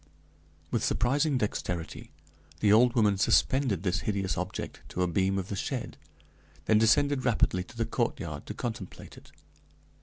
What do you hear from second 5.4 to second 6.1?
the shed,